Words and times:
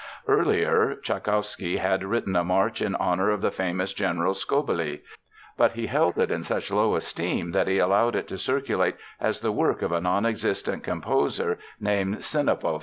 Earlier, 0.27 0.95
Tschaikowsky 1.03 1.77
had 1.77 2.03
written 2.03 2.35
a 2.35 2.43
march 2.43 2.81
in 2.81 2.95
honor 2.95 3.29
of 3.29 3.41
the 3.41 3.51
famous 3.51 3.93
General 3.93 4.33
Skobelev. 4.33 5.01
But 5.57 5.73
he 5.73 5.85
held 5.85 6.17
it 6.17 6.31
in 6.31 6.41
such 6.41 6.71
low 6.71 6.95
esteem 6.95 7.51
that 7.51 7.67
he 7.67 7.77
allowed 7.77 8.15
it 8.15 8.27
to 8.29 8.39
circulate 8.39 8.95
as 9.19 9.41
the 9.41 9.51
work 9.51 9.83
of 9.83 9.91
a 9.91 10.01
non 10.01 10.25
existent 10.25 10.81
composer 10.83 11.59
named 11.79 12.21
Sinopov. 12.23 12.79